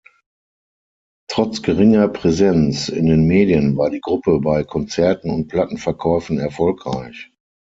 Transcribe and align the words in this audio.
Trotz 1.29 1.61
geringer 1.61 2.07
Präsenz 2.07 2.89
in 2.89 3.05
den 3.05 3.27
Medien 3.27 3.77
war 3.77 3.91
die 3.91 4.01
Gruppe 4.01 4.39
bei 4.39 4.63
Konzerten 4.63 5.29
und 5.29 5.47
Plattenverkäufen 5.47 6.39
erfolgreich. 6.39 7.31